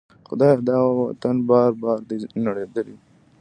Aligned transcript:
خدایه! 0.27 0.57
دا 0.69 0.77
وطن 0.99 1.35
بار 1.49 1.71
بار 1.81 1.99
دی 2.09 2.15
نړیدلی 2.45 2.95